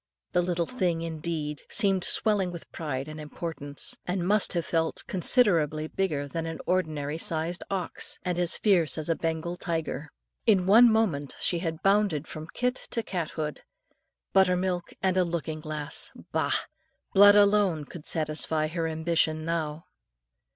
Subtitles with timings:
[0.31, 5.85] The little thing, indeed, seemed swelling with pride and importance, and must have felt considerably
[5.87, 10.11] bigger than an ordinary sized ox, and as fierce as a Bengal tiger.
[10.47, 13.61] In one moment she had bounded from kit to cat hood.
[14.33, 16.09] Buttermilk and a looking glass!
[16.31, 16.53] Bah!
[17.13, 19.85] Blood alone could satisfy her ambition now.